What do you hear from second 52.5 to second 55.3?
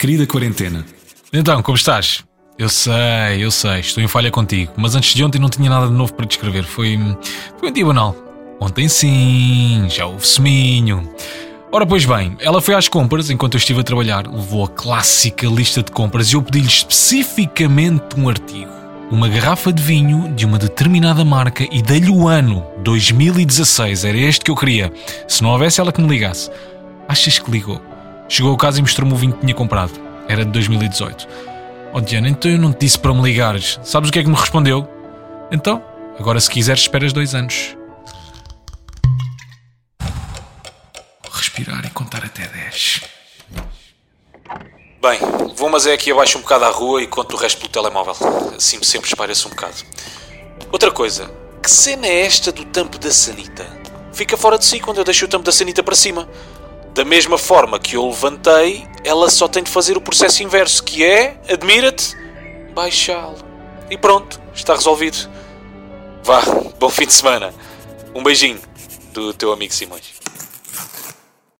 do tampo da sanita? Fica fora de si quando eu deixo o